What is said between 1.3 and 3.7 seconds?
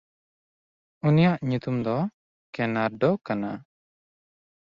ᱧᱩᱛᱩᱢ ᱫᱚ ᱠᱮᱱᱟᱨᱰᱚ ᱠᱟᱱᱟ᱾